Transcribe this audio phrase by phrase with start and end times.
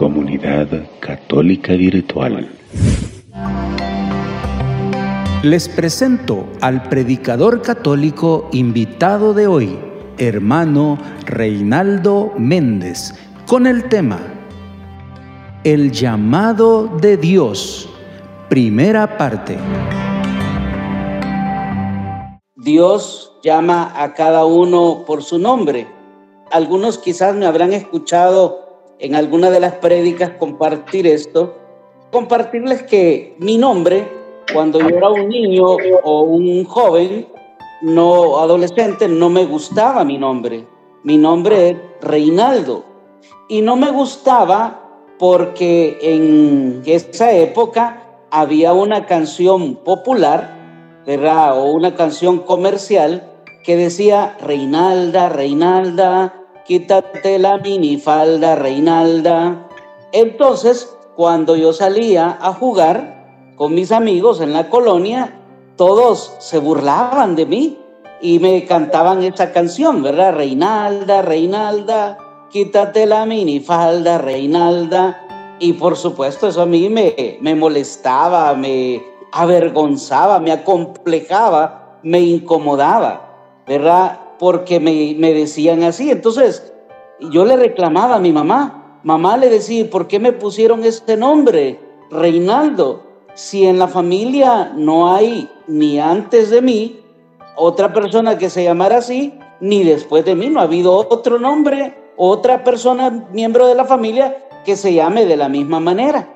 [0.00, 0.66] Comunidad
[0.98, 2.48] Católica Virtual.
[5.42, 9.78] Les presento al predicador católico invitado de hoy,
[10.16, 13.12] hermano Reinaldo Méndez,
[13.46, 14.20] con el tema
[15.64, 17.86] El llamado de Dios,
[18.48, 19.58] primera parte.
[22.56, 25.86] Dios llama a cada uno por su nombre.
[26.50, 28.69] Algunos quizás me habrán escuchado
[29.00, 31.56] en alguna de las prédicas compartir esto,
[32.12, 34.06] compartirles que mi nombre,
[34.52, 35.64] cuando yo era un niño
[36.04, 37.26] o un joven,
[37.82, 40.66] no adolescente, no me gustaba mi nombre.
[41.02, 42.84] Mi nombre es Reinaldo.
[43.48, 44.82] Y no me gustaba
[45.18, 51.58] porque en esa época había una canción popular, ¿verdad?
[51.58, 53.26] O una canción comercial
[53.64, 56.39] que decía Reinalda, Reinalda,
[56.70, 59.66] quítate la minifalda, Reinalda.
[60.12, 65.36] Entonces, cuando yo salía a jugar con mis amigos en la colonia,
[65.74, 67.78] todos se burlaban de mí
[68.22, 70.36] y me cantaban esa canción, ¿verdad?
[70.36, 72.18] Reinalda, Reinalda,
[72.52, 75.56] quítate la minifalda, Reinalda.
[75.58, 83.58] Y por supuesto eso a mí me, me molestaba, me avergonzaba, me acomplejaba, me incomodaba,
[83.66, 84.20] ¿verdad?
[84.40, 86.10] Porque me, decían así.
[86.10, 86.72] Entonces,
[87.30, 88.98] yo le reclamaba a mi mamá.
[89.02, 91.78] Mamá le decía, ¿por qué me pusieron este nombre,
[92.10, 93.02] Reinaldo?
[93.34, 97.00] Si en la familia no hay ni antes de mí
[97.54, 101.94] otra persona que se llamara así, ni después de mí no ha habido otro nombre,
[102.16, 106.34] otra persona, miembro de la familia, que se llame de la misma manera.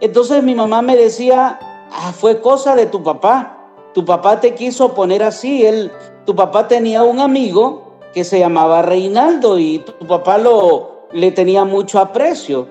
[0.00, 1.60] Entonces mi mamá me decía,
[1.92, 3.58] ah, fue cosa de tu papá.
[3.94, 5.92] Tu papá te quiso poner así, él,
[6.24, 11.64] tu papá tenía un amigo que se llamaba Reinaldo y tu papá lo, le tenía
[11.64, 12.68] mucho aprecio.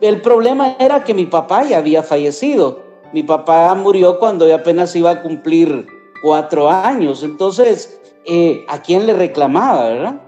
[0.00, 2.80] El problema era que mi papá ya había fallecido.
[3.12, 5.86] Mi papá murió cuando ya apenas iba a cumplir
[6.22, 7.22] cuatro años.
[7.22, 10.20] Entonces, eh, ¿a quién le reclamaba, verdad?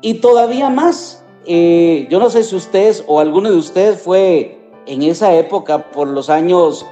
[0.00, 5.02] Y todavía más, eh, yo no sé si ustedes o alguno de ustedes fue en
[5.02, 6.84] esa época, por los años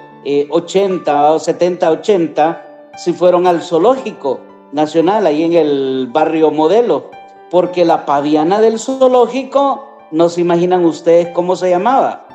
[0.50, 4.40] 80 o 70, 80, si fueron al zoológico
[4.72, 7.10] nacional, ahí en el barrio modelo,
[7.50, 12.26] porque la paviana del zoológico, no se imaginan ustedes cómo se llamaba.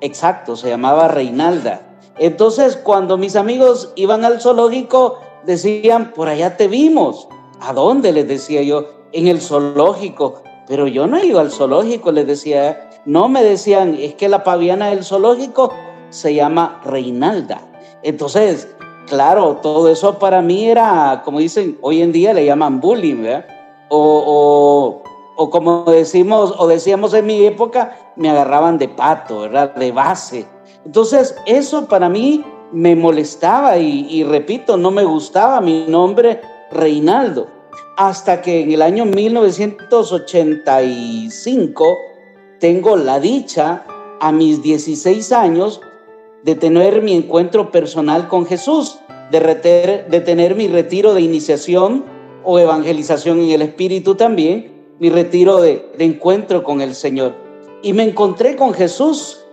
[0.00, 1.82] Exacto, se llamaba Reinalda.
[2.18, 7.28] Entonces, cuando mis amigos iban al zoológico, decían, por allá te vimos.
[7.60, 8.12] ¿A dónde?
[8.12, 10.42] Les decía yo, en el zoológico.
[10.66, 12.90] Pero yo no iba al zoológico, les decía.
[13.06, 15.72] No me decían, es que la paviana del zoológico
[16.10, 17.60] se llama Reinalda.
[18.02, 18.68] Entonces,
[19.10, 23.44] claro, todo eso para mí era, como dicen, hoy en día le llaman bullying, ¿verdad?
[23.88, 25.02] O,
[25.50, 29.74] como decimos, o decíamos en mi época, me agarraban de pato, ¿verdad?
[29.74, 30.46] De base.
[30.86, 37.48] Entonces, eso para mí me molestaba y, y repito, no me gustaba mi nombre Reinaldo.
[37.96, 41.96] Hasta que en el año 1985
[42.60, 43.84] tengo la dicha,
[44.20, 45.80] a mis 16 años,
[46.42, 48.98] de tener mi encuentro personal con Jesús,
[49.30, 52.04] de, tener mi retiro de iniciación
[52.44, 57.34] o evangelización en el Espíritu también, mi retiro de, de encuentro con el Señor.
[57.82, 59.44] Y me encontré con Jesús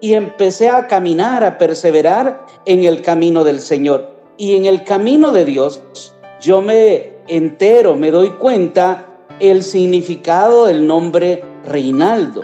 [0.00, 4.10] y empecé a caminar, a perseverar en el camino del Señor.
[4.36, 5.80] Y en el camino de Dios,
[6.40, 9.06] yo me entero, me doy cuenta
[9.40, 12.42] el significado del nombre Reinaldo.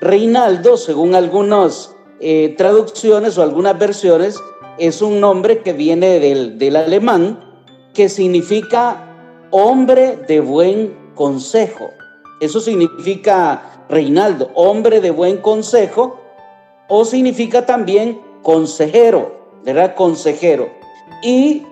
[0.00, 4.40] Reinaldo, según algunos eh, traducciones o algunas versiones,
[4.78, 7.52] es un nombre que viene del, del alemán
[7.94, 11.90] que significa hombre de buen consejo.
[12.40, 16.20] Eso significa Reinaldo, hombre de buen consejo,
[16.88, 19.32] o significa también consejero,
[19.64, 19.96] ¿verdad?
[19.96, 20.68] Consejero.
[21.24, 21.66] Y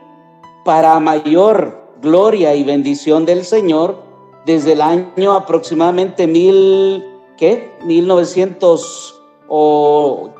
[0.64, 4.02] para mayor gloria y bendición del Señor,
[4.46, 7.04] desde el año aproximadamente mil,
[7.36, 7.70] ¿qué?
[7.84, 10.30] 1900 o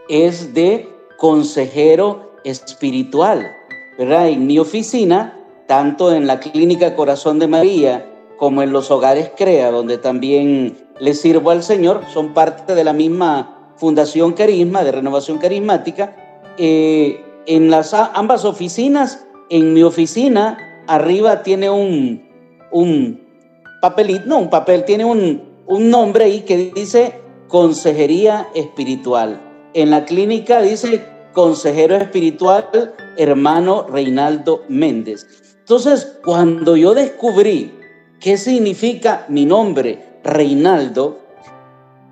[0.07, 0.87] es de
[1.17, 3.51] consejero espiritual,
[3.97, 4.29] ¿verdad?
[4.29, 5.37] En mi oficina,
[5.67, 11.13] tanto en la Clínica Corazón de María como en los hogares CREA, donde también le
[11.13, 16.15] sirvo al Señor, son parte de la misma Fundación Carisma, de Renovación Carismática.
[16.57, 20.57] Eh, en las ambas oficinas, en mi oficina,
[20.87, 22.27] arriba tiene un,
[22.71, 23.21] un
[23.81, 29.39] papelito, no un papel, tiene un, un nombre ahí que dice Consejería Espiritual.
[29.73, 32.67] En la clínica dice Consejero Espiritual,
[33.17, 35.27] hermano Reinaldo Méndez.
[35.59, 37.76] Entonces, cuando yo descubrí
[38.19, 41.19] qué significa mi nombre, Reinaldo,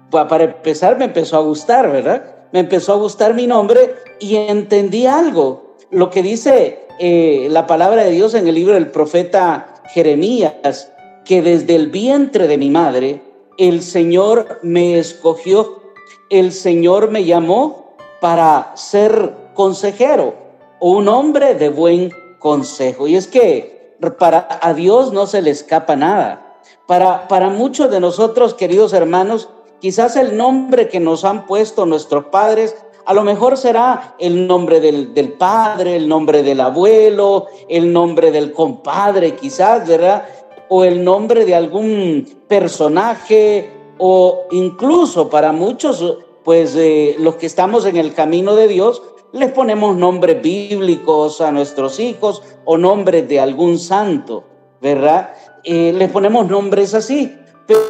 [0.09, 2.35] para empezar me empezó a gustar, ¿verdad?
[2.51, 5.75] Me empezó a gustar mi nombre y entendí algo.
[5.91, 10.91] Lo que dice eh, la palabra de Dios en el libro del profeta Jeremías,
[11.25, 13.21] que desde el vientre de mi madre,
[13.57, 15.81] el Señor me escogió,
[16.29, 20.35] el Señor me llamó para ser consejero
[20.79, 23.07] un hombre de buen consejo.
[23.07, 23.74] Y es que
[24.17, 26.57] para a Dios no se le escapa nada.
[26.87, 29.49] Para, para muchos de nosotros, queridos hermanos,
[29.79, 32.75] quizás el nombre que nos han puesto nuestros padres
[33.05, 38.31] a lo mejor será el nombre del, del, padre, el nombre del abuelo, el nombre
[38.31, 40.25] del compadre, quizás, ¿verdad?
[40.69, 43.69] O el nombre de algún personaje,
[43.99, 49.03] o incluso para muchos, pues eh, los que estamos en el camino de Dios,
[49.35, 54.45] les ponemos nombres bíblicos a nuestros hijos o nombres de algún santo,
[54.81, 55.33] ¿verdad?
[55.65, 57.35] Eh, les ponemos nombres así,
[57.67, 57.81] pero,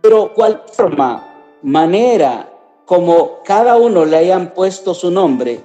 [0.00, 2.50] pero cuál forma, manera,
[2.86, 5.60] como cada uno le hayan puesto su nombre,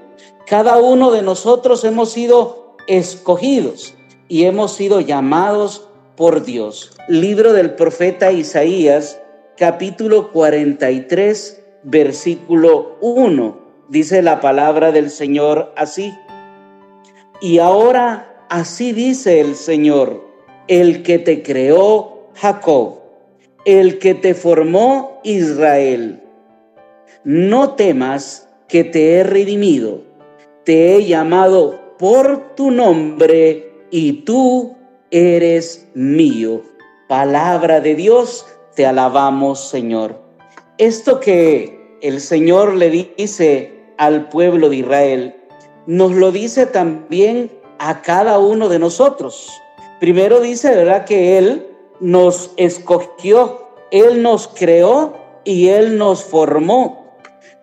[0.46, 3.94] cada uno de nosotros hemos sido escogidos
[4.28, 5.88] y hemos sido llamados
[6.18, 6.92] por Dios.
[7.08, 9.22] Libro del profeta Isaías,
[9.56, 13.65] capítulo 43, versículo 1.
[13.90, 16.14] Dice la palabra del Señor así.
[17.42, 20.26] Y ahora así dice el Señor,
[20.68, 23.00] el que te creó Jacob,
[23.66, 26.22] el que te formó Israel
[27.26, 30.04] no temas que te he redimido,
[30.64, 34.76] te he llamado por tu nombre y tú
[35.10, 36.62] eres mío.
[37.08, 38.46] Palabra de Dios,
[38.76, 40.22] te alabamos Señor.
[40.78, 45.36] Esto que el Señor le dice al pueblo de Israel,
[45.88, 49.52] nos lo dice también a cada uno de nosotros.
[50.00, 51.06] Primero dice, ¿verdad?
[51.06, 51.68] Que Él
[52.00, 55.14] nos escogió, Él nos creó
[55.44, 57.06] y Él nos formó.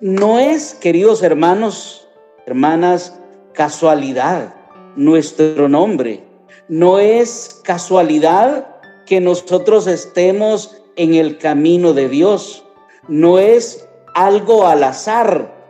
[0.01, 2.09] No es, queridos hermanos,
[2.47, 3.19] hermanas,
[3.53, 4.55] casualidad
[4.97, 6.25] nuestro nombre.
[6.69, 8.67] No es casualidad
[9.07, 12.65] que nosotros estemos en el camino de Dios.
[13.09, 15.62] No es algo al azar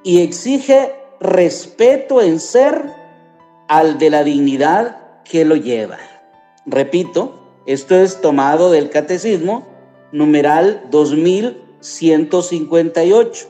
[0.04, 2.92] y exige respeto en ser
[3.68, 5.98] al de la dignidad que lo lleva.
[6.66, 9.66] Repito, esto es tomado del Catecismo,
[10.12, 13.48] numeral 2158.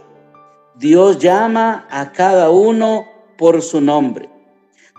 [0.77, 3.07] Dios llama a cada uno
[3.37, 4.31] por su nombre.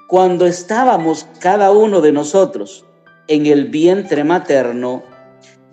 [0.07, 2.85] Cuando estábamos cada uno de nosotros
[3.27, 5.03] en el vientre materno,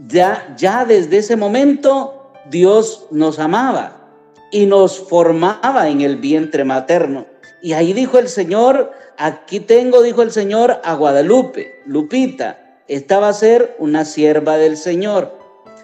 [0.08, 4.08] ya, ya desde ese momento Dios nos amaba
[4.50, 7.26] y nos formaba en el vientre materno.
[7.62, 13.28] Y ahí dijo el Señor, aquí tengo, dijo el Señor, a Guadalupe, Lupita, esta va
[13.28, 15.38] a ser una sierva del Señor.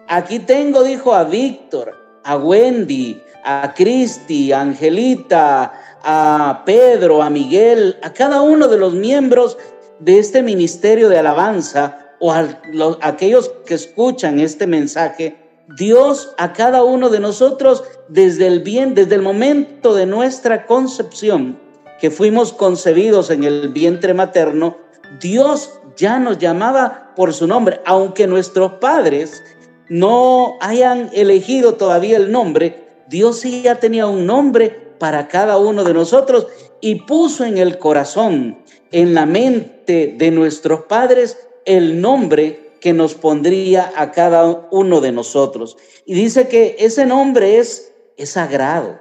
[0.09, 1.95] Aquí tengo, dijo a Víctor,
[2.25, 8.95] a Wendy, a Cristi, a Angelita, a Pedro, a Miguel, a cada uno de los
[8.95, 9.57] miembros
[10.01, 12.59] de este ministerio de alabanza o a
[13.03, 15.37] aquellos que escuchan este mensaje,
[15.77, 21.68] Dios a cada uno de nosotros desde el bien, desde el momento de nuestra concepción,
[22.01, 24.77] que fuimos concebidos en el vientre materno,
[25.21, 29.43] Dios ya nos llamaba por su nombre, aunque nuestros padres
[29.89, 35.85] no hayan elegido todavía el nombre, Dios sí ya tenía un nombre para cada uno
[35.85, 36.47] de nosotros
[36.81, 38.63] y puso en el corazón,
[38.93, 45.13] en la mente de nuestros padres, el nombre que nos pondría a cada uno de
[45.13, 45.77] nosotros.
[46.05, 49.01] Y dice que ese nombre es, es sagrado.